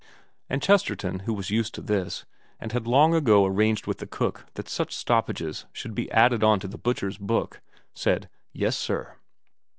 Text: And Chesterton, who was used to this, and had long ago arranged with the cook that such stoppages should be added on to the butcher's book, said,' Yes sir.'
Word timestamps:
And 0.49 0.63
Chesterton, 0.63 1.19
who 1.27 1.33
was 1.35 1.51
used 1.51 1.75
to 1.75 1.81
this, 1.83 2.25
and 2.59 2.71
had 2.71 2.87
long 2.87 3.13
ago 3.13 3.45
arranged 3.45 3.85
with 3.85 3.99
the 3.99 4.07
cook 4.07 4.47
that 4.55 4.67
such 4.67 4.95
stoppages 4.95 5.67
should 5.73 5.93
be 5.93 6.09
added 6.11 6.43
on 6.43 6.59
to 6.61 6.67
the 6.67 6.79
butcher's 6.79 7.19
book, 7.19 7.61
said,' 7.93 8.27
Yes 8.51 8.75
sir.' 8.75 9.17